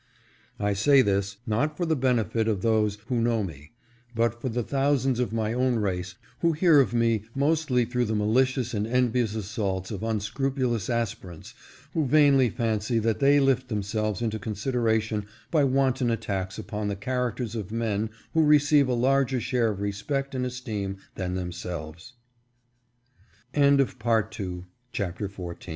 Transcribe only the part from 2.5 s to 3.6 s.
those who know